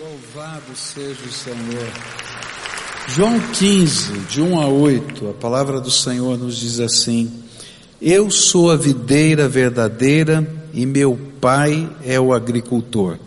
[0.00, 1.92] Louvado seja o Senhor.
[3.08, 7.30] João 15, de 1 a 8, a palavra do Senhor nos diz assim:
[8.00, 13.18] Eu sou a videira verdadeira e meu pai é o agricultor.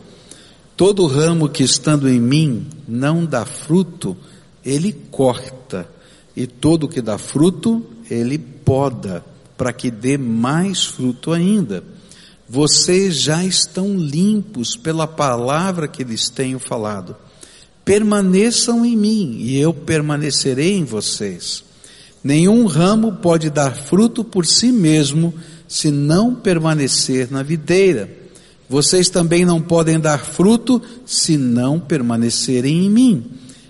[0.76, 4.18] Todo ramo que estando em mim não dá fruto,
[4.66, 5.88] ele corta,
[6.36, 9.24] e todo que dá fruto, ele poda,
[9.56, 11.84] para que dê mais fruto ainda.
[12.54, 17.16] Vocês já estão limpos pela palavra que lhes tenho falado.
[17.84, 21.64] Permaneçam em mim e eu permanecerei em vocês.
[22.24, 25.34] Nenhum ramo pode dar fruto por si mesmo
[25.68, 28.08] se não permanecer na videira.
[28.70, 33.26] Vocês também não podem dar fruto se não permanecerem em mim.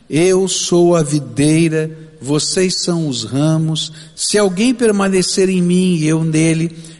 [0.10, 3.94] Eu sou a videira, vocês são os ramos.
[4.14, 6.76] Se alguém permanecer em mim e eu nele,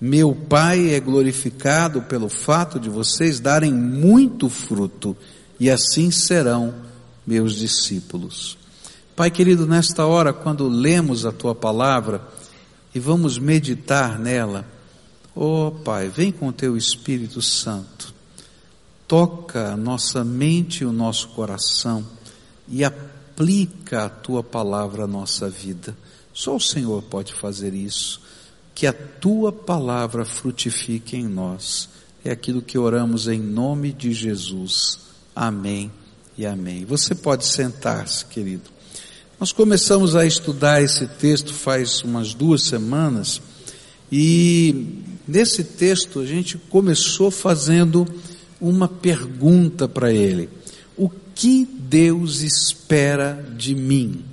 [0.00, 5.16] Meu Pai é glorificado pelo fato de vocês darem muito fruto,
[5.58, 6.72] e assim serão
[7.26, 8.56] meus discípulos.
[9.16, 12.22] Pai querido, nesta hora, quando lemos a tua palavra
[12.94, 14.64] e vamos meditar nela,
[15.34, 18.14] oh Pai, vem com o teu Espírito Santo,
[19.08, 22.06] toca a nossa mente e o nosso coração
[22.68, 25.96] e aplica a tua palavra à nossa vida.
[26.32, 28.27] Só o Senhor pode fazer isso.
[28.78, 31.88] Que a tua palavra frutifique em nós.
[32.24, 35.00] É aquilo que oramos em nome de Jesus.
[35.34, 35.90] Amém
[36.38, 36.84] e amém.
[36.84, 38.70] Você pode sentar-se, querido.
[39.40, 43.42] Nós começamos a estudar esse texto faz umas duas semanas
[44.12, 48.06] e nesse texto a gente começou fazendo
[48.60, 50.48] uma pergunta para ele:
[50.96, 54.24] O que Deus espera de mim?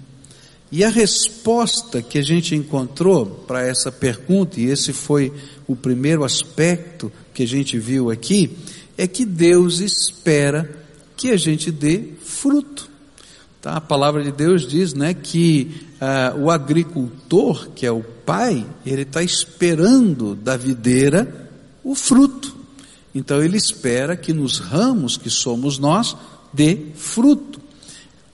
[0.75, 5.31] E a resposta que a gente encontrou para essa pergunta, e esse foi
[5.66, 8.58] o primeiro aspecto que a gente viu aqui,
[8.97, 10.69] é que Deus espera
[11.16, 12.90] que a gente dê fruto.
[13.62, 13.78] Tá?
[13.78, 19.03] A palavra de Deus diz né, que ah, o agricultor, que é o pai, ele
[19.03, 21.50] está esperando da videira
[21.86, 22.53] o fruto.
[23.16, 26.18] Então ele espera que nos ramos que somos nós,
[26.52, 27.62] dê fruto.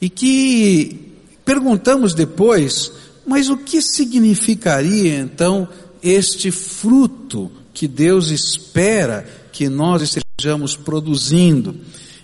[0.02, 1.11] E que
[1.52, 2.94] perguntamos depois,
[3.26, 5.68] mas o que significaria então
[6.02, 11.76] este fruto que Deus espera que nós estejamos produzindo?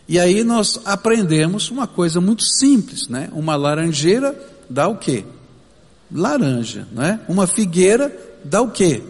[0.07, 3.27] E aí nós aprendemos uma coisa muito simples, né?
[3.33, 4.33] Uma laranjeira
[4.69, 5.25] dá o quê?
[6.09, 7.19] Laranja, né?
[7.27, 9.03] Uma figueira dá o quê?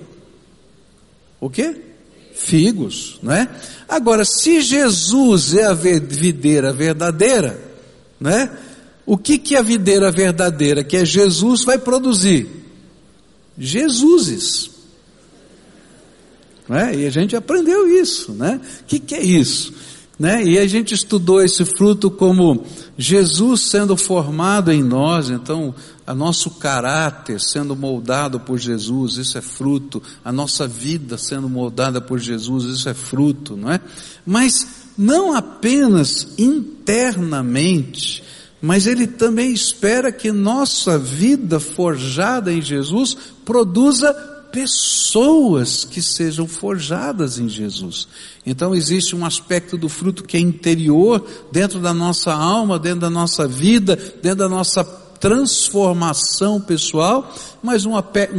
[1.40, 1.80] O quê?
[2.34, 3.48] Figos, né?
[3.88, 7.62] Agora, se Jesus é a videira verdadeira,
[8.20, 8.50] né?
[9.08, 12.46] O que que a videira verdadeira, que é Jesus, vai produzir?
[13.58, 14.70] Jesuses.
[16.68, 16.94] Né?
[16.94, 18.60] E a gente aprendeu isso, né?
[18.82, 19.74] O que, que é isso?
[20.20, 20.44] Né?
[20.44, 22.66] E a gente estudou esse fruto como
[22.98, 25.74] Jesus sendo formado em nós, então
[26.06, 32.02] a nosso caráter sendo moldado por Jesus, isso é fruto, a nossa vida sendo moldada
[32.02, 33.80] por Jesus, isso é fruto, não é?
[34.26, 38.22] Mas não apenas internamente,
[38.62, 44.14] mas ele também espera que nossa vida forjada em Jesus produza
[44.52, 48.08] pessoas que sejam forjadas em Jesus.
[48.46, 53.10] Então existe um aspecto do fruto que é interior, dentro da nossa alma, dentro da
[53.10, 54.84] nossa vida, dentro da nossa
[55.20, 57.96] transformação pessoal, mas um,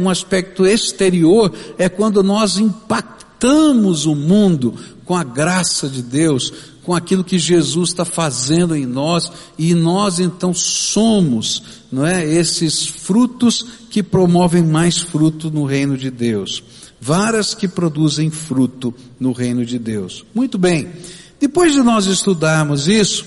[0.09, 4.75] aspecto exterior é quando nós impactamos o mundo
[5.09, 6.53] com a graça de Deus,
[6.83, 12.85] com aquilo que Jesus está fazendo em nós, e nós então somos, não é, esses
[12.85, 16.63] frutos que promovem mais fruto no reino de Deus.
[17.01, 20.23] Varas que produzem fruto no reino de Deus.
[20.31, 20.87] Muito bem.
[21.39, 23.25] Depois de nós estudarmos isso,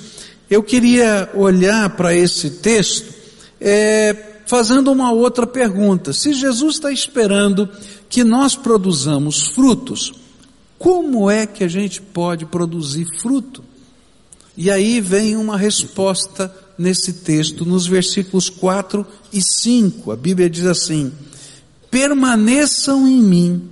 [0.49, 3.13] eu queria olhar para esse texto,
[3.61, 6.13] é, fazendo uma outra pergunta.
[6.13, 7.69] Se Jesus está esperando
[8.09, 10.22] que nós produzamos frutos,
[10.83, 13.63] como é que a gente pode produzir fruto?
[14.57, 20.11] E aí vem uma resposta nesse texto, nos versículos 4 e 5.
[20.11, 21.13] A Bíblia diz assim:
[21.89, 23.63] Permaneçam em mim,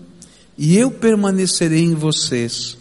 [0.56, 2.76] e eu permanecerei em vocês.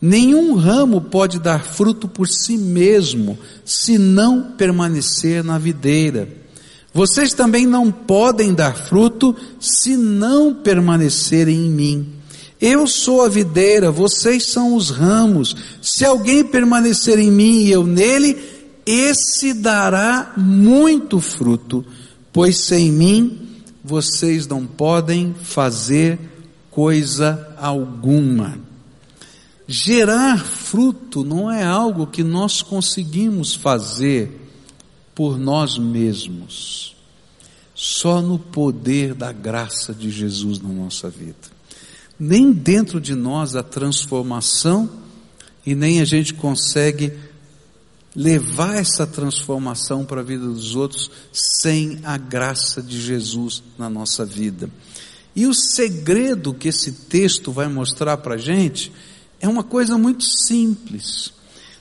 [0.00, 6.28] Nenhum ramo pode dar fruto por si mesmo, se não permanecer na videira.
[6.92, 12.13] Vocês também não podem dar fruto se não permanecerem em mim.
[12.66, 15.54] Eu sou a videira, vocês são os ramos.
[15.82, 18.42] Se alguém permanecer em mim e eu nele,
[18.86, 21.84] esse dará muito fruto,
[22.32, 26.18] pois sem mim vocês não podem fazer
[26.70, 28.58] coisa alguma.
[29.68, 34.40] Gerar fruto não é algo que nós conseguimos fazer
[35.14, 36.96] por nós mesmos,
[37.74, 41.53] só no poder da graça de Jesus na nossa vida.
[42.18, 44.88] Nem dentro de nós a transformação
[45.66, 47.12] e nem a gente consegue
[48.14, 54.24] levar essa transformação para a vida dos outros sem a graça de Jesus na nossa
[54.24, 54.70] vida.
[55.34, 58.92] E o segredo que esse texto vai mostrar para a gente
[59.40, 61.32] é uma coisa muito simples.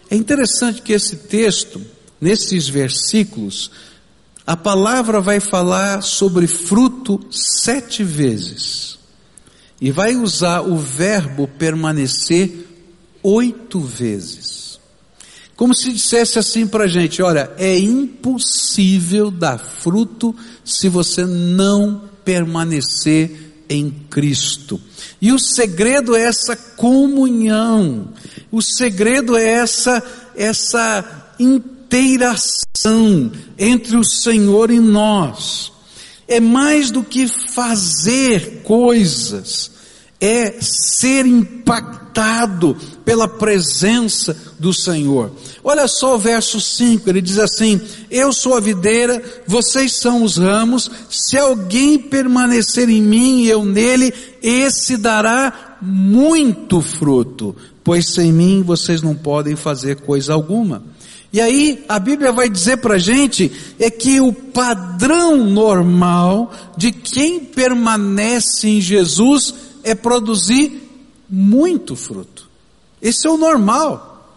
[0.10, 1.80] É interessante que esse texto,
[2.20, 3.70] nesses versículos,
[4.46, 8.98] a palavra vai falar sobre fruto sete vezes.
[9.82, 12.68] E vai usar o verbo permanecer
[13.22, 14.80] oito vezes.
[15.56, 22.02] Como se dissesse assim para a gente: olha, é impossível dar fruto se você não
[22.24, 24.80] permanecer em Cristo.
[25.22, 28.10] E o segredo é essa comunhão.
[28.52, 30.04] O segredo é essa
[30.36, 35.73] essa inteiração entre o Senhor e nós.
[36.28, 39.72] É mais do que fazer coisas,
[40.20, 45.32] é ser impactado pela presença do Senhor.
[45.64, 50.38] Olha só o verso 5, ele diz assim: Eu sou a videira, vocês são os
[50.38, 58.32] ramos, se alguém permanecer em mim e eu nele, esse dará muito fruto, pois sem
[58.32, 60.84] mim vocês não podem fazer coisa alguma.
[61.34, 66.92] E aí a Bíblia vai dizer para a gente é que o padrão normal de
[66.92, 70.88] quem permanece em Jesus é produzir
[71.28, 72.48] muito fruto.
[73.02, 74.28] Esse é o normal.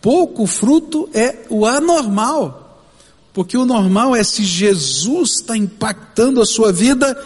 [0.00, 2.84] Pouco fruto é o anormal.
[3.32, 7.16] Porque o normal é se Jesus está impactando a sua vida,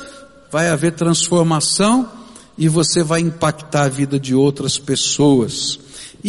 [0.53, 2.09] vai haver transformação
[2.59, 5.79] e você vai impactar a vida de outras pessoas.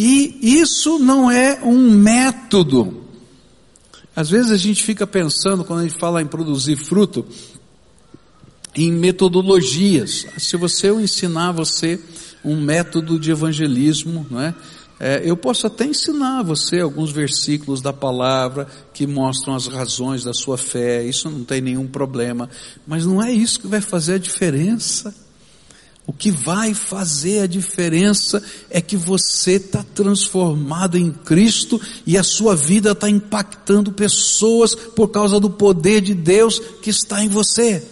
[0.00, 3.02] E isso não é um método.
[4.14, 7.26] Às vezes a gente fica pensando, quando a gente fala em produzir fruto,
[8.76, 10.24] em metodologias.
[10.38, 11.98] Se você eu ensinar você
[12.44, 14.54] um método de evangelismo, não é?
[15.00, 20.22] É, eu posso até ensinar a você alguns versículos da palavra que mostram as razões
[20.22, 22.48] da sua fé, isso não tem nenhum problema,
[22.86, 25.12] mas não é isso que vai fazer a diferença.
[26.08, 32.22] O que vai fazer a diferença é que você está transformado em Cristo e a
[32.22, 37.86] sua vida está impactando pessoas por causa do poder de Deus que está em você.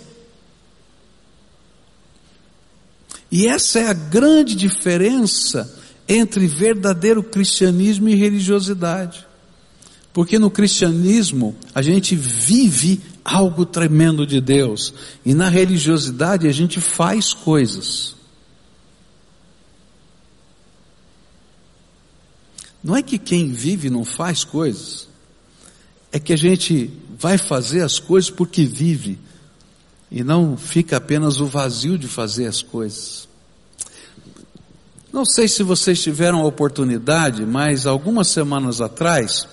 [3.30, 5.70] E essa é a grande diferença
[6.08, 9.26] entre verdadeiro cristianismo e religiosidade.
[10.14, 14.94] Porque no cristianismo a gente vive algo tremendo de Deus
[15.24, 18.14] e na religiosidade a gente faz coisas.
[22.82, 25.08] Não é que quem vive não faz coisas,
[26.12, 29.18] é que a gente vai fazer as coisas porque vive
[30.08, 33.26] e não fica apenas o vazio de fazer as coisas.
[35.12, 39.48] Não sei se vocês tiveram a oportunidade, mas algumas semanas atrás,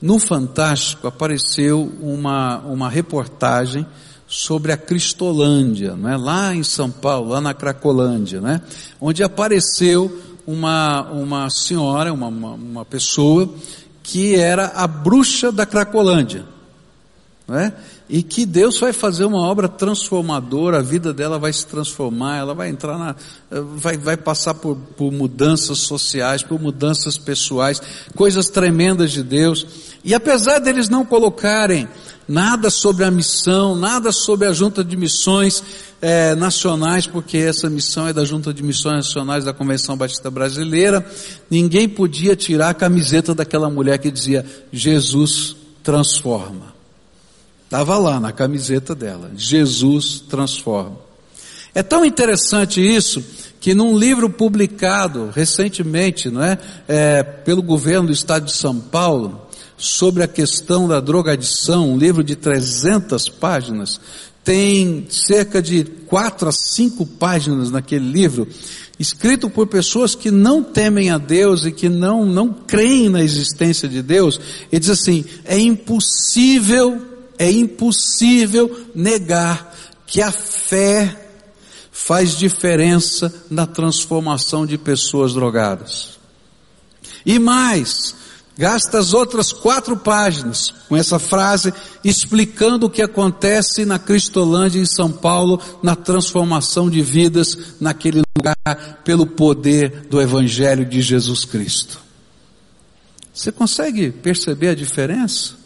[0.00, 3.86] no Fantástico apareceu uma, uma reportagem
[4.26, 6.16] sobre a Cristolândia, né?
[6.16, 8.60] lá em São Paulo, lá na Cracolândia, né?
[9.00, 13.52] onde apareceu uma, uma senhora, uma, uma, uma pessoa
[14.02, 16.44] que era a bruxa da Cracolândia.
[17.46, 17.72] Né?
[18.08, 22.54] E que Deus vai fazer uma obra transformadora, a vida dela vai se transformar, ela
[22.54, 23.14] vai entrar na,
[23.76, 27.82] vai, vai passar por, por mudanças sociais, por mudanças pessoais,
[28.14, 29.66] coisas tremendas de Deus.
[30.02, 31.86] E apesar deles não colocarem
[32.26, 35.62] nada sobre a missão, nada sobre a junta de missões
[36.00, 41.04] é, nacionais, porque essa missão é da junta de missões nacionais da Convenção Batista Brasileira,
[41.50, 46.77] ninguém podia tirar a camiseta daquela mulher que dizia Jesus transforma.
[47.68, 49.30] Estava lá na camiseta dela.
[49.36, 50.96] Jesus transforma.
[51.74, 53.22] É tão interessante isso
[53.60, 56.58] que num livro publicado recentemente, não é,
[56.88, 59.46] é, pelo governo do estado de São Paulo,
[59.76, 64.00] sobre a questão da drogadição, um livro de 300 páginas,
[64.42, 68.48] tem cerca de quatro a cinco páginas naquele livro
[68.98, 73.88] escrito por pessoas que não temem a Deus e que não, não creem na existência
[73.88, 74.40] de Deus,
[74.72, 77.00] ele diz assim: é impossível,
[77.38, 79.74] é impossível negar
[80.06, 81.26] que a fé
[81.92, 86.18] faz diferença na transformação de pessoas drogadas.
[87.26, 88.14] E mais,
[88.56, 94.86] gasta as outras quatro páginas com essa frase explicando o que acontece na Cristolândia em
[94.86, 102.00] São Paulo na transformação de vidas naquele lugar pelo poder do Evangelho de Jesus Cristo.
[103.34, 105.57] Você consegue perceber a diferença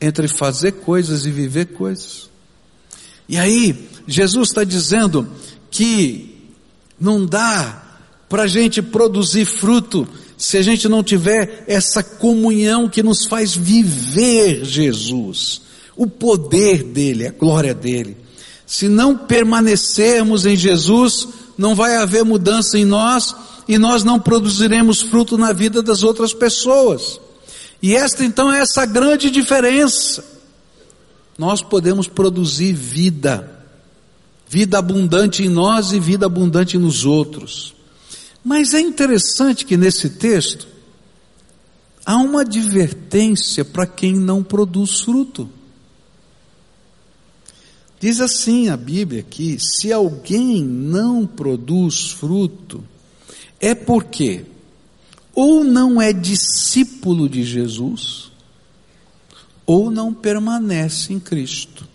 [0.00, 2.28] entre fazer coisas e viver coisas?
[3.28, 5.28] E aí, Jesus está dizendo
[5.70, 6.36] que
[6.98, 7.82] não dá
[8.28, 13.54] para a gente produzir fruto se a gente não tiver essa comunhão que nos faz
[13.54, 15.62] viver Jesus,
[15.96, 18.16] o poder dele, a glória dele.
[18.66, 23.34] Se não permanecermos em Jesus, não vai haver mudança em nós
[23.66, 27.20] e nós não produziremos fruto na vida das outras pessoas.
[27.86, 30.24] E esta então é essa grande diferença.
[31.38, 33.64] Nós podemos produzir vida,
[34.48, 37.76] vida abundante em nós e vida abundante nos outros.
[38.42, 40.66] Mas é interessante que nesse texto
[42.04, 45.48] há uma advertência para quem não produz fruto.
[48.00, 52.82] Diz assim a Bíblia que se alguém não produz fruto,
[53.60, 54.44] é porque
[55.36, 58.32] ou não é discípulo de Jesus,
[59.66, 61.86] ou não permanece em Cristo.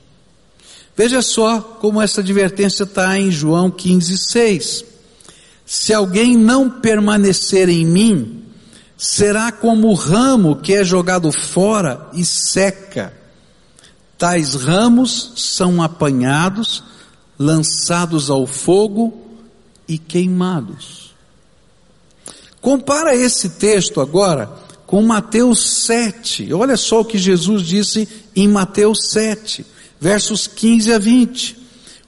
[0.95, 4.85] Veja só como essa advertência está em João 15, 6.
[5.65, 8.43] Se alguém não permanecer em mim,
[8.95, 13.11] será como o ramo que é jogado fora e seca.
[14.19, 16.83] Tais ramos são apanhados,
[17.39, 19.19] lançados ao fogo
[19.87, 21.10] e queimados.
[22.61, 24.49] Compara esse texto agora
[24.85, 26.53] com Mateus 7.
[26.53, 29.65] Olha só o que Jesus disse em Mateus 7,
[29.99, 31.57] versos 15 a 20.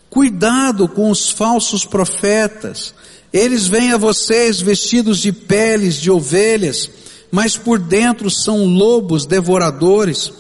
[0.10, 2.94] Cuidado com os falsos profetas
[3.34, 6.88] eles vêm a vocês vestidos de peles de ovelhas,
[7.32, 10.32] mas por dentro são lobos devoradores.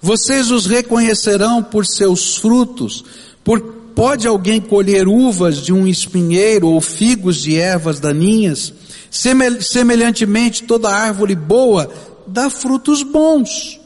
[0.00, 3.04] Vocês os reconhecerão por seus frutos.
[3.44, 3.60] Por,
[3.94, 8.72] pode alguém colher uvas de um espinheiro ou figos de ervas daninhas?
[9.10, 11.90] Semelhantemente, toda árvore boa
[12.26, 13.80] dá frutos bons,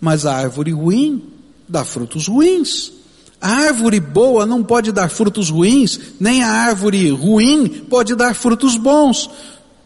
[0.00, 1.22] mas a árvore ruim
[1.68, 2.92] dá frutos ruins.
[3.40, 8.76] A árvore boa não pode dar frutos ruins, nem a árvore ruim pode dar frutos
[8.76, 9.28] bons.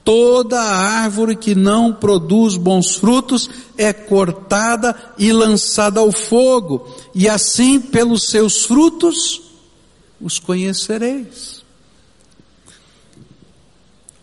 [0.04, 7.78] Toda árvore que não produz bons frutos é cortada e lançada ao fogo, e assim
[7.78, 9.42] pelos seus frutos
[10.20, 11.57] os conhecereis.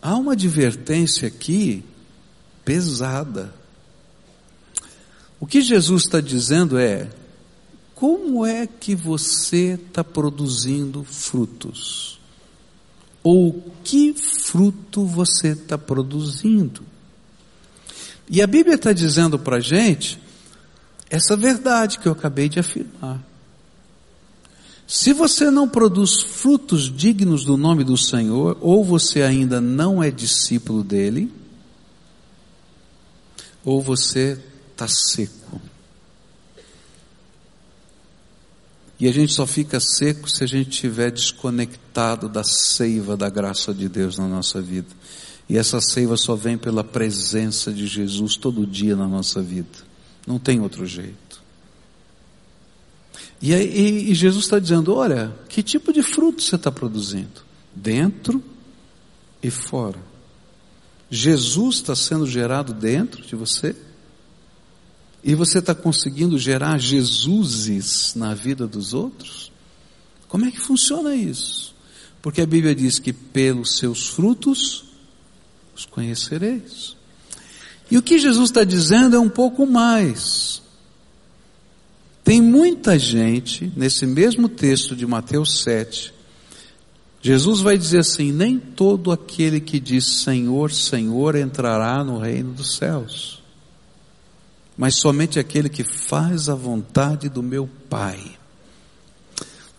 [0.06, 1.84] Há uma advertência aqui
[2.64, 3.52] pesada.
[5.40, 7.10] O que Jesus está dizendo é:
[7.96, 12.20] como é que você está produzindo frutos?
[13.24, 16.84] Ou que fruto você está produzindo?
[18.30, 20.22] E a Bíblia está dizendo para a gente
[21.10, 23.24] essa verdade que eu acabei de afirmar.
[24.88, 30.12] Se você não produz frutos dignos do nome do Senhor, ou você ainda não é
[30.12, 31.32] discípulo dele,
[33.64, 34.40] ou você
[34.72, 35.60] está seco.
[39.00, 43.74] E a gente só fica seco se a gente estiver desconectado da seiva da graça
[43.74, 44.88] de Deus na nossa vida.
[45.50, 49.68] E essa seiva só vem pela presença de Jesus todo dia na nossa vida.
[50.26, 51.25] Não tem outro jeito.
[53.46, 57.44] E, e, e Jesus está dizendo: olha, que tipo de fruto você está produzindo?
[57.76, 58.44] Dentro
[59.44, 60.00] e fora.
[61.12, 63.76] Jesus está sendo gerado dentro de você
[65.24, 69.52] e você está conseguindo gerar Jesuses na vida dos outros?
[70.28, 71.76] Como é que funciona isso?
[72.24, 74.86] Porque a Bíblia diz que pelos seus frutos
[75.76, 76.98] os conhecereis.
[77.92, 80.64] E o que Jesus está dizendo é um pouco mais.
[82.26, 86.14] Tem muita gente, nesse mesmo texto de Mateus 7,
[87.22, 92.76] Jesus vai dizer assim: nem todo aquele que diz Senhor, Senhor entrará no reino dos
[92.76, 93.46] céus
[94.78, 98.20] mas somente aquele que faz a vontade do meu Pai.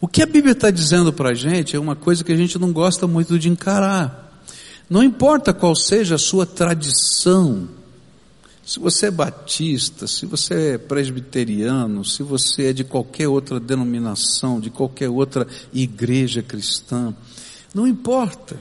[0.00, 2.58] O que a Bíblia está dizendo para a gente é uma coisa que a gente
[2.58, 4.42] não gosta muito de encarar.
[4.88, 7.68] Não importa qual seja a sua tradição,
[8.66, 14.58] se você é batista, se você é presbiteriano, se você é de qualquer outra denominação,
[14.58, 17.14] de qualquer outra igreja cristã,
[17.73, 18.58] não importa.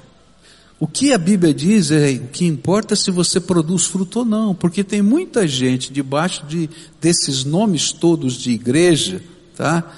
[0.79, 4.53] O que a Bíblia diz é o que importa se você produz fruto ou não,
[4.53, 6.69] porque tem muita gente debaixo de,
[7.01, 9.23] desses nomes todos de igreja,
[9.55, 9.91] tá?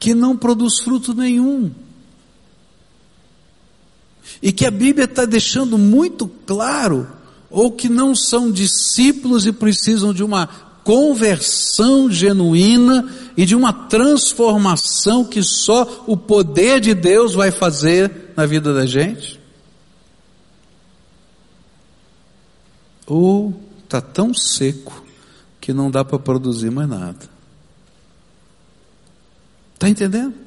[0.00, 1.70] Que não produz fruto nenhum.
[4.42, 7.06] E que a Bíblia está deixando muito claro,
[7.54, 10.48] ou que não são discípulos e precisam de uma
[10.82, 18.44] conversão genuína e de uma transformação que só o poder de Deus vai fazer na
[18.44, 19.40] vida da gente?
[23.06, 25.04] Ou está tão seco
[25.60, 27.30] que não dá para produzir mais nada?
[29.74, 30.43] Está entendendo?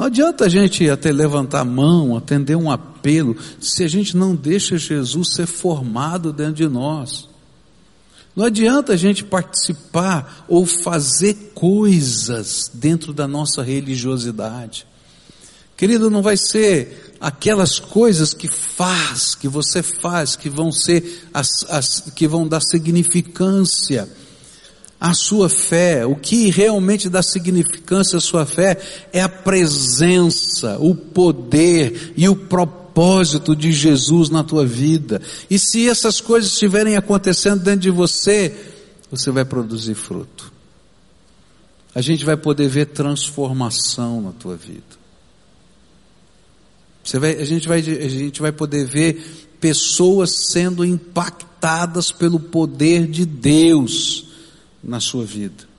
[0.00, 4.34] Não adianta a gente até levantar a mão, atender um apelo, se a gente não
[4.34, 7.28] deixa Jesus ser formado dentro de nós.
[8.34, 14.86] Não adianta a gente participar ou fazer coisas dentro da nossa religiosidade.
[15.76, 21.50] Querido, não vai ser aquelas coisas que faz, que você faz, que vão ser as,
[21.68, 24.08] as que vão dar significância
[25.00, 26.04] à sua fé.
[26.04, 28.76] O que realmente dá significância à sua fé
[29.12, 35.22] é a presença, o poder e o propósito de Jesus na tua vida.
[35.48, 38.54] E se essas coisas estiverem acontecendo dentro de você,
[39.10, 40.52] você vai produzir fruto.
[41.94, 45.00] A gente vai poder ver transformação na tua vida.
[47.14, 53.26] Vai, a, gente vai, a gente vai poder ver pessoas sendo impactadas pelo poder de
[53.26, 54.29] Deus
[54.82, 55.70] na sua vida.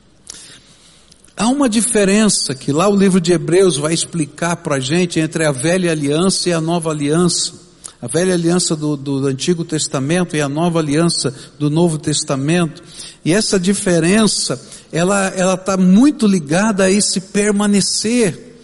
[1.36, 5.43] Há uma diferença que lá o livro de Hebreus vai explicar para a gente entre
[5.43, 7.53] a velha aliança e a nova aliança.
[8.01, 12.84] A velha aliança do, do Antigo Testamento e a nova aliança do Novo Testamento.
[13.24, 18.58] E essa diferença, ela está muito ligada a esse permanecer.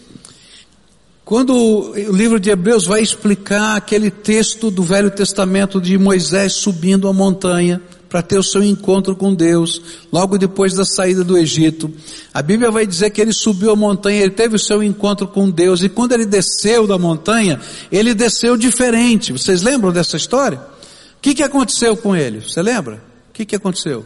[1.24, 7.08] Quando o livro de Hebreus vai explicar aquele texto do Velho Testamento de Moisés subindo
[7.08, 11.92] a montanha para ter o seu encontro com Deus, logo depois da saída do Egito,
[12.34, 15.50] a Bíblia vai dizer que ele subiu a montanha, ele teve o seu encontro com
[15.50, 17.60] Deus, e quando ele desceu da montanha,
[17.92, 19.34] ele desceu diferente.
[19.34, 20.58] Vocês lembram dessa história?
[20.58, 22.42] O que, que aconteceu com ele?
[22.42, 23.02] Você lembra?
[23.30, 24.06] O que, que aconteceu?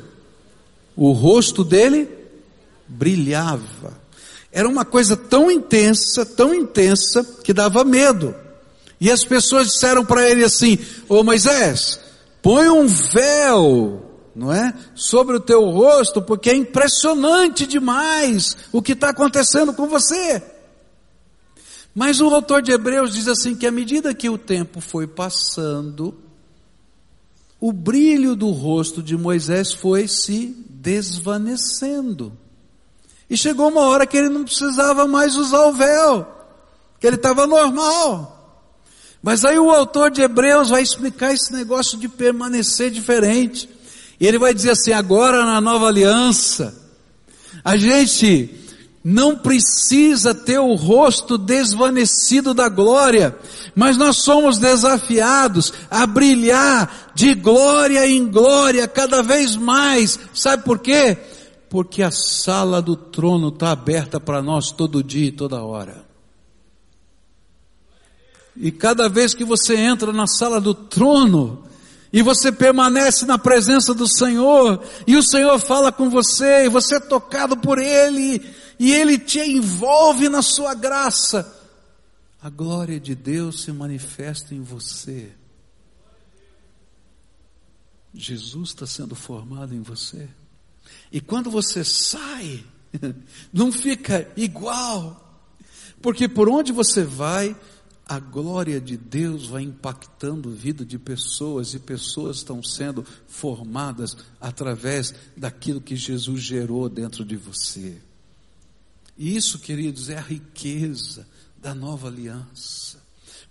[0.95, 2.07] O rosto dele
[2.87, 3.99] brilhava.
[4.51, 8.35] Era uma coisa tão intensa, tão intensa, que dava medo.
[8.99, 11.99] E as pessoas disseram para ele assim: Ô Moisés,
[12.41, 14.73] põe um véu, não é?
[14.95, 20.41] Sobre o teu rosto, porque é impressionante demais o que está acontecendo com você.
[21.93, 26.17] Mas o autor de Hebreus diz assim: que à medida que o tempo foi passando,
[27.59, 32.33] o brilho do rosto de Moisés foi se desvanecendo.
[33.29, 36.27] E chegou uma hora que ele não precisava mais usar o véu,
[36.99, 38.40] que ele estava normal.
[39.21, 43.69] Mas aí o autor de Hebreus vai explicar esse negócio de permanecer diferente.
[44.19, 46.73] E ele vai dizer assim: agora na nova aliança,
[47.63, 48.49] a gente
[49.03, 53.35] não precisa ter o rosto desvanecido da glória,
[53.75, 60.19] mas nós somos desafiados a brilhar de glória em glória cada vez mais.
[60.33, 61.17] Sabe por quê?
[61.71, 66.00] porque a sala do trono está aberta para nós todo dia e toda hora.
[68.55, 71.63] E cada vez que você entra na sala do trono,
[72.13, 76.95] e você permanece na presença do Senhor, e o Senhor fala com você, e você
[76.95, 78.41] é tocado por Ele,
[78.77, 81.57] e Ele te envolve na sua graça,
[82.41, 85.31] a glória de Deus se manifesta em você.
[88.13, 90.27] Jesus está sendo formado em você.
[91.11, 92.65] E quando você sai,
[93.53, 95.39] não fica igual,
[96.01, 97.55] porque por onde você vai,
[98.11, 104.17] a glória de Deus vai impactando a vida de pessoas e pessoas estão sendo formadas
[104.37, 108.01] através daquilo que Jesus gerou dentro de você.
[109.17, 111.25] E isso, queridos, é a riqueza
[111.57, 113.01] da nova aliança.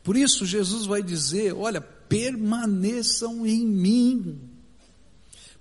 [0.05, 4.43] Por isso Jesus vai dizer: olha, permaneçam em mim.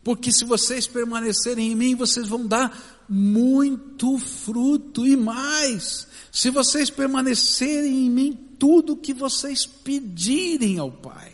[0.03, 6.07] Porque se vocês permanecerem em mim, vocês vão dar muito fruto e mais.
[6.31, 11.31] Se vocês permanecerem em mim, tudo que vocês pedirem ao Pai,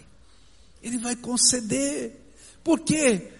[0.81, 2.33] Ele vai conceder.
[2.63, 3.31] Por quê?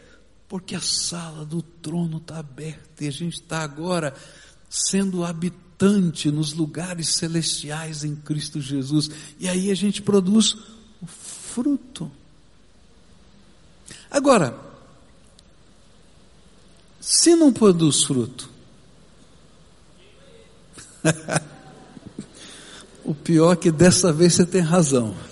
[0.49, 4.13] Porque a sala do trono está aberta e a gente está agora
[4.69, 9.09] sendo habitante nos lugares celestiais em Cristo Jesus.
[9.39, 10.55] E aí a gente produz
[11.01, 12.11] o fruto.
[14.11, 14.59] Agora,
[17.05, 18.49] se não produz fruto?
[23.05, 25.13] o pior é que dessa vez você tem razão.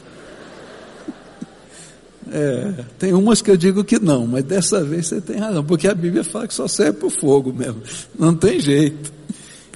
[2.35, 5.87] É, tem umas que eu digo que não, mas dessa vez você tem razão, porque
[5.87, 7.83] a Bíblia fala que só serve para o fogo mesmo,
[8.17, 9.13] não tem jeito.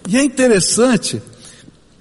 [0.09, 1.21] E é interessante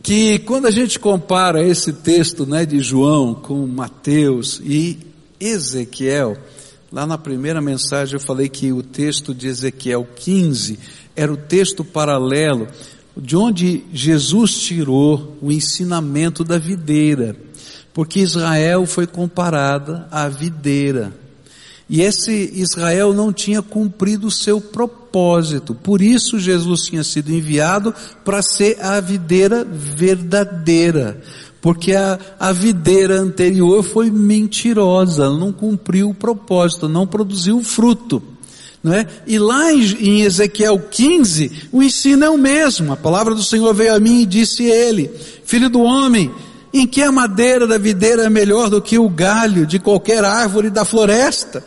[0.03, 4.99] que quando a gente compara esse texto né, de João com Mateus e
[5.39, 6.39] Ezequiel,
[6.97, 10.79] lá na primeira mensagem eu falei que o texto de Ezequiel 15
[11.15, 12.67] era o texto paralelo
[13.15, 17.37] de onde Jesus tirou o ensinamento da videira,
[17.93, 21.13] porque Israel foi comparada à videira.
[21.87, 27.95] E esse Israel não tinha cumprido o seu propósito, por isso Jesus tinha sido enviado
[28.25, 31.21] para ser a videira verdadeira,
[31.67, 38.23] porque a, a videira anterior foi mentirosa, não cumpriu o propósito, não produziu fruto.
[38.85, 39.05] Não é?
[39.27, 42.93] E lá em Ezequiel 15, o ensino é o mesmo.
[42.93, 45.11] A palavra do Senhor veio a mim e disse ele,
[45.45, 46.31] filho do homem,
[46.73, 50.71] em que a madeira da videira é melhor do que o galho de qualquer árvore
[50.71, 51.65] da floresta?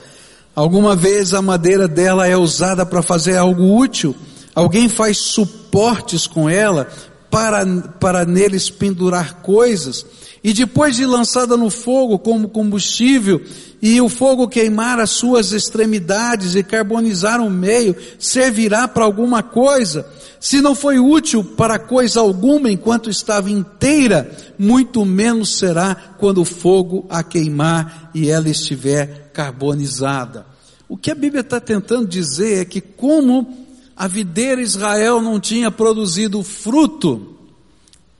[0.55, 4.15] Alguma vez a madeira dela é usada para fazer algo útil?
[4.55, 6.87] Alguém faz suportes com ela
[7.29, 7.65] para,
[7.99, 10.05] para neles pendurar coisas?
[10.43, 13.41] E depois de lançada no fogo como combustível,
[13.81, 20.05] e o fogo queimar as suas extremidades e carbonizar o meio, servirá para alguma coisa?
[20.39, 26.45] Se não foi útil para coisa alguma enquanto estava inteira, muito menos será quando o
[26.45, 30.45] fogo a queimar e ela estiver carbonizada.
[30.87, 33.68] O que a Bíblia está tentando dizer é que como
[33.99, 37.35] a videira Israel não tinha produzido fruto,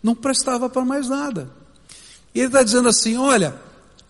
[0.04, 1.50] não prestava para mais nada.
[2.36, 3.56] E ele está dizendo assim: olha,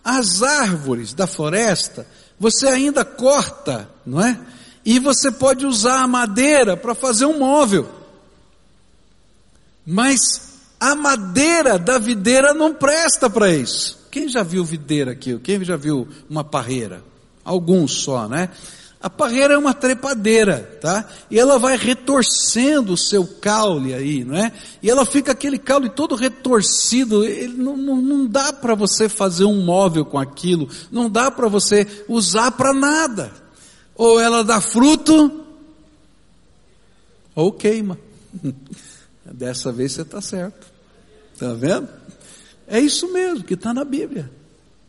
[0.02, 2.04] as árvores da floresta,
[2.40, 4.36] você ainda corta, não é?
[4.84, 7.88] E você pode usar a madeira para fazer um móvel.
[9.86, 14.08] Mas a madeira da videira não presta para isso.
[14.10, 15.38] Quem já viu videira aqui?
[15.38, 17.04] Quem já viu uma parreira?
[17.44, 18.48] Alguns só, né?
[19.02, 21.08] A parreira é uma trepadeira, tá?
[21.30, 24.52] E ela vai retorcendo o seu caule aí, não é?
[24.82, 27.24] E ela fica aquele caule todo retorcido.
[27.24, 30.68] Ele não, não, não dá para você fazer um móvel com aquilo.
[30.92, 33.32] Não dá para você usar para nada.
[33.94, 35.46] Ou ela dá fruto,
[37.34, 37.98] ou queima.
[39.24, 40.66] Dessa vez você está certo.
[41.32, 41.88] Está vendo?
[42.66, 44.30] É isso mesmo que está na Bíblia.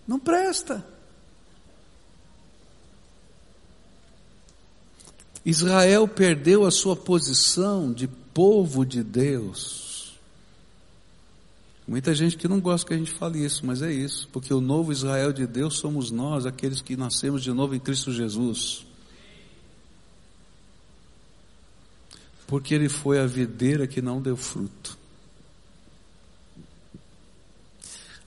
[0.06, 0.86] Não presta.
[5.46, 10.14] Israel perdeu a sua posição de povo de Deus.
[11.88, 14.62] Muita gente que não gosta que a gente fale isso, mas é isso, porque o
[14.62, 18.86] novo Israel de Deus somos nós, aqueles que nascemos de novo em Cristo Jesus.
[22.46, 24.98] Porque ele foi a videira que não deu fruto.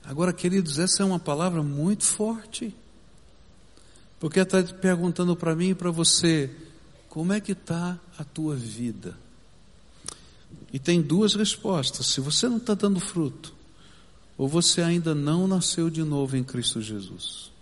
[0.05, 2.75] Agora, queridos, essa é uma palavra muito forte.
[4.21, 6.51] Porque está perguntando para mim e para você,
[7.15, 9.17] como é que está a tua vida?
[10.73, 12.07] E tem duas respostas.
[12.07, 13.55] Se você não está dando fruto,
[14.37, 17.53] ou você ainda não nasceu de novo em Cristo Jesus.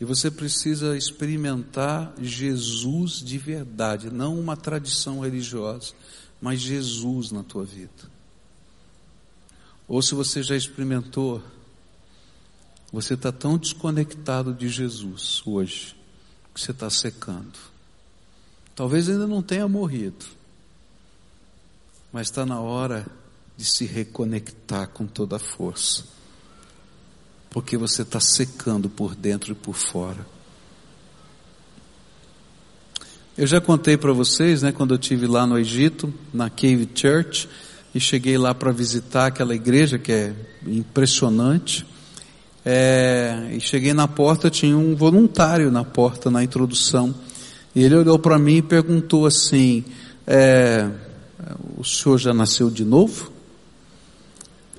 [0.00, 5.92] E você precisa experimentar Jesus de verdade, não uma tradição religiosa,
[6.40, 8.10] mas Jesus na tua vida.
[9.86, 11.40] Ou se você já experimentou,
[12.92, 15.94] você está tão desconectado de Jesus hoje,
[16.58, 17.52] que você está secando.
[18.74, 20.26] Talvez ainda não tenha morrido,
[22.12, 23.06] mas está na hora
[23.56, 26.04] de se reconectar com toda a força,
[27.48, 30.26] porque você está secando por dentro e por fora.
[33.36, 37.48] Eu já contei para vocês, né, quando eu tive lá no Egito, na Cave Church,
[37.94, 40.34] e cheguei lá para visitar aquela igreja que é
[40.66, 41.86] impressionante.
[42.70, 47.14] É, e cheguei na porta, tinha um voluntário na porta, na introdução.
[47.74, 49.82] E ele olhou para mim e perguntou assim:
[50.26, 50.86] é,
[51.78, 53.32] O senhor já nasceu de novo?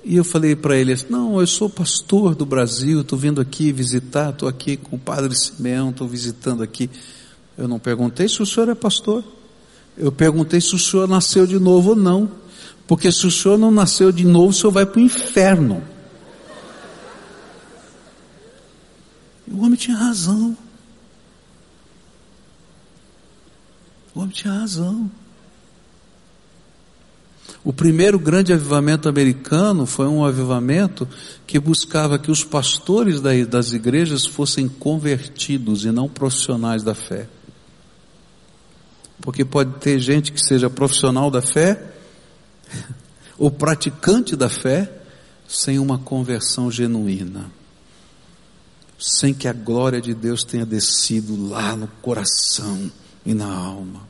[0.06, 3.72] E eu falei para ele assim: Não, eu sou pastor do Brasil, estou vindo aqui
[3.72, 6.92] visitar, estou aqui com o padre Simeão, estou visitando aqui.
[7.58, 9.24] Eu não perguntei se o senhor é pastor.
[9.98, 12.30] Eu perguntei se o senhor nasceu de novo ou não.
[12.86, 15.82] Porque se o senhor não nasceu de novo, o senhor vai para o inferno.
[19.52, 20.56] O homem tinha razão.
[24.14, 25.10] O homem tinha razão.
[27.64, 31.08] O primeiro grande avivamento americano foi um avivamento
[31.46, 37.28] que buscava que os pastores das igrejas fossem convertidos e não profissionais da fé.
[39.20, 41.94] Porque pode ter gente que seja profissional da fé,
[43.38, 44.90] ou praticante da fé,
[45.48, 47.59] sem uma conversão genuína.
[49.00, 52.92] Sem que a glória de Deus tenha descido lá no coração
[53.26, 54.08] e na alma.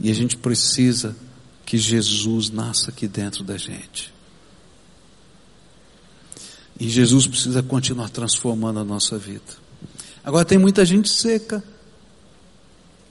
[0.00, 1.16] E a gente precisa
[1.64, 4.12] que Jesus nasça aqui dentro da gente.
[6.78, 9.66] E Jesus precisa continuar transformando a nossa vida.
[10.24, 11.62] Agora tem muita gente seca.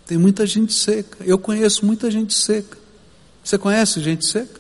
[0.05, 1.23] Tem muita gente seca.
[1.23, 2.77] Eu conheço muita gente seca.
[3.43, 4.59] Você conhece gente seca?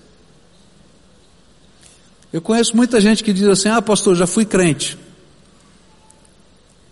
[2.33, 4.97] Eu conheço muita gente que diz assim: Ah, pastor, já fui crente.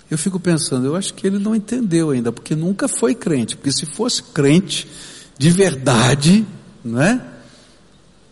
[0.09, 3.55] Eu fico pensando, eu acho que ele não entendeu ainda, porque nunca foi crente.
[3.55, 4.87] Porque se fosse crente
[5.37, 6.45] de verdade,
[6.83, 7.25] não é?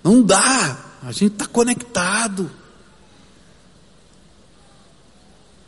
[0.04, 0.78] Não dá.
[1.02, 2.52] A gente está conectado.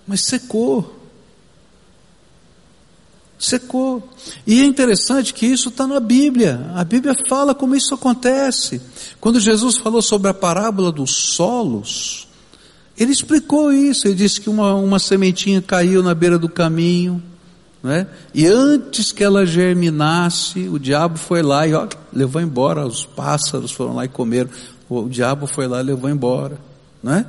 [0.06, 1.04] Mas secou
[3.46, 4.10] secou.
[4.48, 6.72] E é interessante que isso está na Bíblia.
[6.76, 8.82] A Bíblia fala como isso acontece.
[9.20, 12.28] Quando Jesus falou sobre a parábola dos solos,
[13.04, 14.08] ele explicou isso.
[14.08, 17.22] Ele disse que uma, uma sementinha caiu na beira do caminho,
[17.84, 18.08] né?
[18.34, 22.86] e antes que ela germinasse, o diabo foi lá e ó, levou embora.
[22.86, 24.50] Os pássaros foram lá e comeram.
[24.90, 26.58] O diabo foi lá e levou embora.
[27.02, 27.26] Né?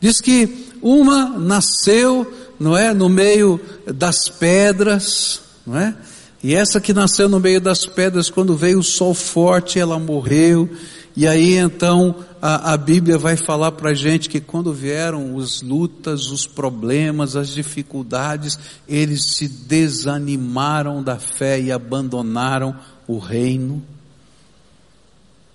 [0.00, 5.94] Diz que uma nasceu, não é, no meio das pedras, não é?
[6.42, 10.68] E essa que nasceu no meio das pedras, quando veio o sol forte, ela morreu.
[11.16, 15.62] E aí então a, a Bíblia vai falar para a gente que quando vieram as
[15.62, 22.76] lutas, os problemas, as dificuldades, eles se desanimaram da fé e abandonaram
[23.08, 23.82] o reino.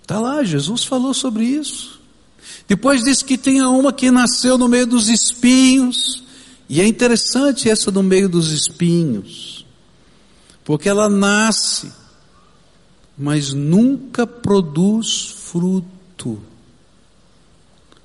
[0.01, 2.01] Está lá, Jesus falou sobre isso.
[2.67, 6.23] Depois diz que tem uma que nasceu no meio dos espinhos,
[6.67, 9.65] e é interessante essa no meio dos espinhos.
[10.63, 11.91] Porque ela nasce,
[13.17, 16.39] mas nunca produz fruto.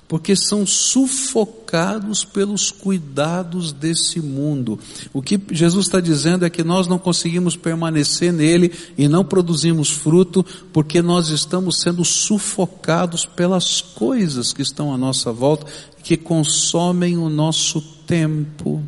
[0.07, 4.79] Porque são sufocados pelos cuidados desse mundo.
[5.11, 9.89] O que Jesus está dizendo é que nós não conseguimos permanecer nele e não produzimos
[9.89, 15.65] fruto, porque nós estamos sendo sufocados pelas coisas que estão à nossa volta,
[16.01, 18.81] que consomem o nosso tempo,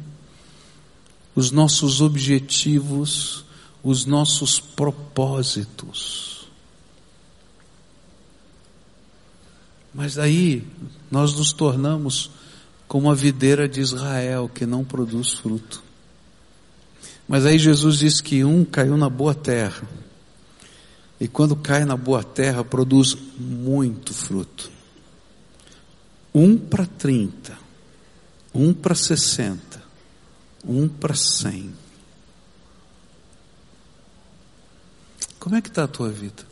[1.36, 3.44] os nossos objetivos,
[3.84, 6.29] os nossos propósitos.
[10.00, 10.66] Mas aí
[11.12, 12.32] nós nos tornamos
[12.88, 15.84] como a videira de Israel que não produz fruto.
[17.28, 19.86] Mas aí Jesus diz que um caiu na boa terra.
[21.20, 24.72] E quando cai na boa terra, produz muito fruto.
[26.34, 27.58] Um para trinta,
[28.54, 29.84] um para sessenta,
[30.64, 31.74] um para cem.
[35.38, 36.46] Como é que está a tua vida?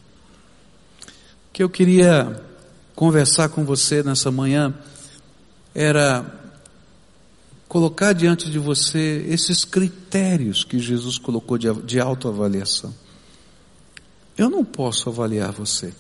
[1.54, 2.46] Que eu queria
[2.98, 4.74] conversar com você nessa manhã
[5.76, 6.26] era
[7.68, 12.92] colocar diante de você esses critérios que Jesus colocou de, de autoavaliação.
[14.36, 15.94] Eu não posso avaliar você,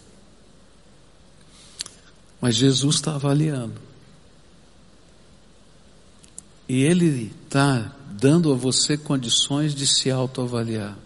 [2.41, 3.79] mas Jesus está avaliando.
[6.67, 10.97] E Ele está dando a você condições de se autoavaliar.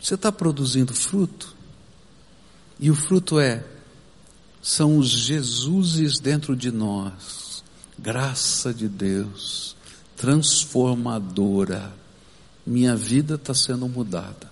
[0.00, 1.55] Você está produzindo fruto?
[2.78, 3.64] E o fruto é,
[4.60, 7.64] são os Jesuses dentro de nós,
[7.98, 9.76] graça de Deus,
[10.16, 11.94] transformadora.
[12.66, 14.50] Minha vida está sendo mudada.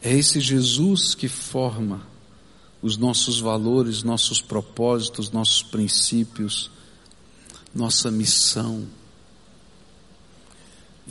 [0.00, 2.04] É esse Jesus que forma
[2.82, 6.70] os nossos valores, nossos propósitos, nossos princípios,
[7.72, 8.84] nossa missão.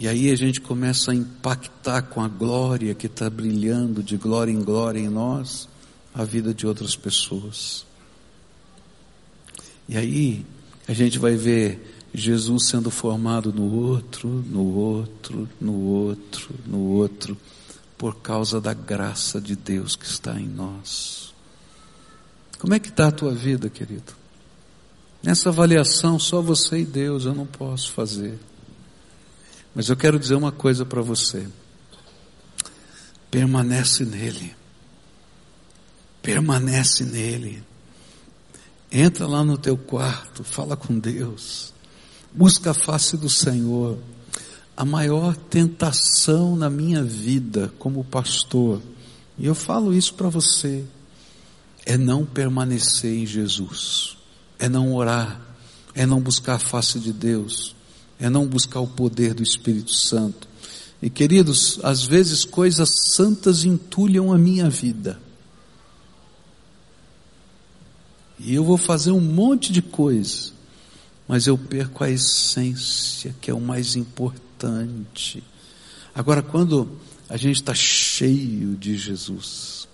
[0.01, 4.51] E aí a gente começa a impactar com a glória que está brilhando de glória
[4.51, 5.69] em glória em nós,
[6.11, 7.85] a vida de outras pessoas.
[9.87, 10.43] E aí
[10.87, 17.37] a gente vai ver Jesus sendo formado no outro, no outro, no outro, no outro,
[17.95, 21.31] por causa da graça de Deus que está em nós.
[22.57, 24.13] Como é que está a tua vida, querido?
[25.21, 28.39] Nessa avaliação só você e Deus, eu não posso fazer.
[29.73, 31.47] Mas eu quero dizer uma coisa para você.
[33.29, 34.53] Permanece nele.
[36.21, 37.63] Permanece nele.
[38.91, 41.73] Entra lá no teu quarto, fala com Deus.
[42.33, 43.97] Busca a face do Senhor.
[44.75, 48.81] A maior tentação na minha vida como pastor,
[49.37, 50.83] e eu falo isso para você,
[51.85, 54.17] é não permanecer em Jesus,
[54.57, 55.41] é não orar,
[55.93, 57.75] é não buscar a face de Deus,
[58.21, 60.47] é não buscar o poder do Espírito Santo.
[61.01, 65.19] E queridos, às vezes coisas santas entulham a minha vida.
[68.39, 70.51] E eu vou fazer um monte de coisa,
[71.27, 75.43] mas eu perco a essência, que é o mais importante.
[76.13, 79.87] Agora, quando a gente está cheio de Jesus,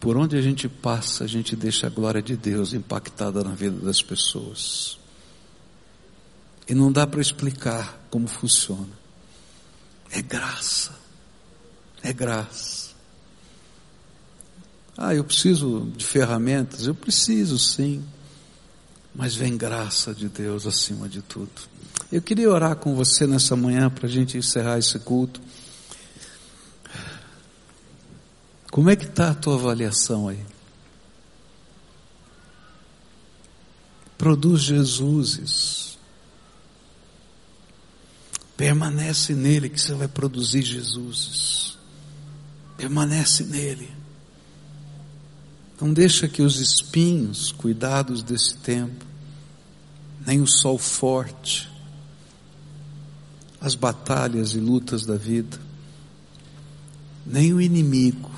[0.00, 3.78] por onde a gente passa, a gente deixa a glória de Deus impactada na vida
[3.78, 4.98] das pessoas.
[6.68, 8.88] E não dá para explicar como funciona.
[10.10, 10.92] É graça.
[12.02, 12.90] É graça.
[14.96, 16.86] Ah, eu preciso de ferramentas?
[16.86, 18.04] Eu preciso sim.
[19.14, 21.50] Mas vem graça de Deus acima de tudo.
[22.10, 25.40] Eu queria orar com você nessa manhã para a gente encerrar esse culto.
[28.70, 30.44] Como é que está a tua avaliação aí?
[34.18, 35.83] Produz Jesuses.
[38.56, 41.76] Permanece nele que você vai produzir Jesuses.
[42.76, 43.90] Permanece nele.
[45.80, 49.04] Não deixa que os espinhos, cuidados desse tempo,
[50.24, 51.70] nem o sol forte,
[53.60, 55.58] as batalhas e lutas da vida,
[57.26, 58.30] nem o inimigo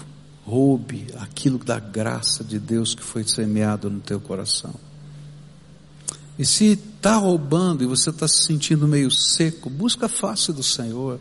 [0.46, 4.74] roube aquilo da graça de Deus que foi semeado no teu coração.
[6.38, 10.62] E se está roubando e você está se sentindo meio seco, busca a face do
[10.62, 11.18] Senhor.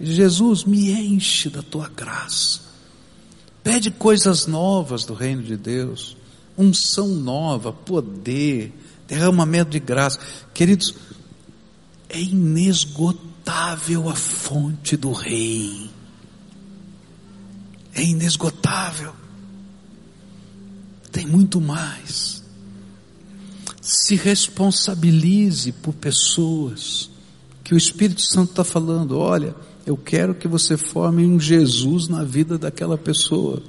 [0.00, 2.60] Jesus, me enche da tua graça.
[3.62, 6.16] Pede coisas novas do reino de Deus,
[6.56, 8.72] unção nova, poder,
[9.08, 10.20] derramamento de graça.
[10.52, 10.94] Queridos,
[12.08, 15.90] é inesgotável a fonte do rei.
[17.94, 19.14] É inesgotável.
[21.10, 22.33] Tem muito mais.
[23.86, 27.10] Se responsabilize por pessoas
[27.62, 29.18] que o Espírito Santo está falando.
[29.18, 33.62] Olha, eu quero que você forme um Jesus na vida daquela pessoa.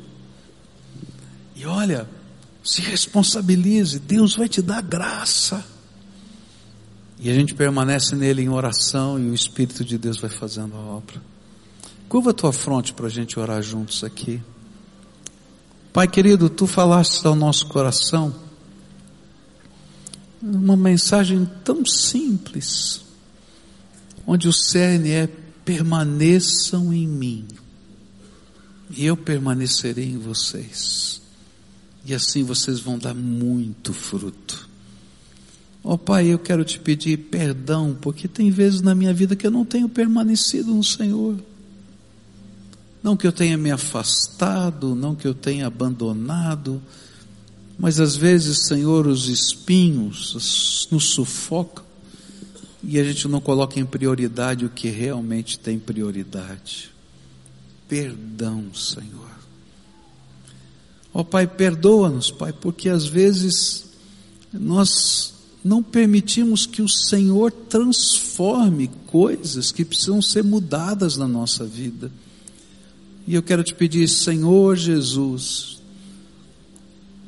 [1.53, 2.07] E olha,
[2.63, 5.65] se responsabilize, Deus vai te dar graça.
[7.19, 10.79] E a gente permanece nele em oração e o Espírito de Deus vai fazendo a
[10.79, 11.21] obra.
[12.07, 14.41] Curva a tua fronte para a gente orar juntos aqui.
[15.91, 18.44] Pai querido, tu falaste ao nosso coração
[20.41, 23.01] uma mensagem tão simples,
[24.25, 25.27] onde o cerne é
[25.63, 27.45] permaneçam em mim,
[28.95, 31.21] e eu permanecerei em vocês,
[32.05, 34.69] e assim vocês vão dar muito fruto.
[35.83, 39.45] Ó oh, Pai, eu quero te pedir perdão, porque tem vezes na minha vida que
[39.45, 41.37] eu não tenho permanecido no Senhor.
[43.03, 46.81] Não que eu tenha me afastado, não que eu tenha abandonado,
[47.77, 51.83] mas às vezes, Senhor, os espinhos nos sufocam
[52.83, 56.91] e a gente não coloca em prioridade o que realmente tem prioridade.
[57.87, 59.35] Perdão, Senhor.
[61.13, 63.85] Ó oh, Pai, perdoa-nos, Pai, porque às vezes
[64.53, 65.33] nós
[65.63, 72.11] não permitimos que o Senhor transforme coisas que precisam ser mudadas na nossa vida.
[73.27, 75.81] E eu quero te pedir, Senhor Jesus,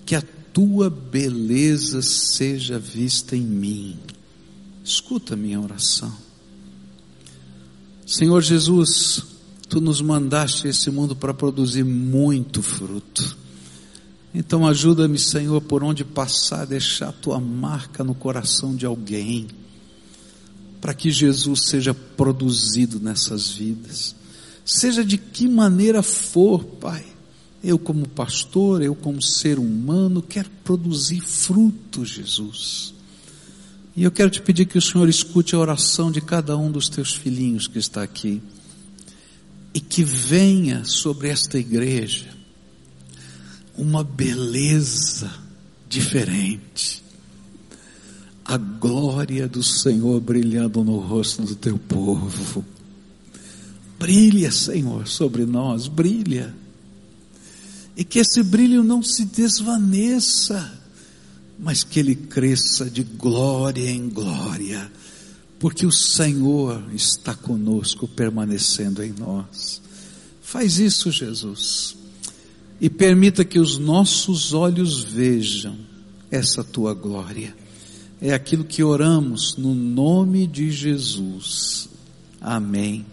[0.06, 0.22] que a
[0.58, 4.00] tua beleza seja vista em mim
[4.84, 6.12] Escuta minha oração.
[8.08, 9.22] Senhor Jesus,
[9.70, 13.38] tu nos mandaste esse mundo para produzir muito fruto.
[14.34, 19.48] Então ajuda-me, Senhor, por onde passar, deixar tua marca no coração de alguém,
[20.80, 24.16] para que Jesus seja produzido nessas vidas.
[24.66, 27.17] Seja de que maneira for, Pai.
[27.64, 32.94] Eu como pastor, eu como ser humano, quero produzir fruto, Jesus.
[33.96, 36.88] E eu quero te pedir que o Senhor escute a oração de cada um dos
[36.88, 38.42] teus filhinhos que está aqui.
[39.74, 42.38] E que venha sobre esta igreja
[43.78, 45.32] uma beleza
[45.88, 47.04] diferente.
[48.44, 52.66] A glória do Senhor brilhando no rosto do teu povo.
[54.00, 56.54] Brilha, Senhor, sobre nós, brilha.
[57.98, 60.78] E que esse brilho não se desvaneça
[61.60, 64.92] mas que ele cresça de glória em glória,
[65.60, 69.82] porque o Senhor está conosco, permanecendo em nós.
[70.42, 71.98] Faz isso, Jesus,
[72.80, 75.76] e permita que os nossos olhos vejam
[76.30, 77.56] essa tua glória.
[78.22, 81.90] É aquilo que oramos no nome de Jesus.
[82.40, 83.06] Amém.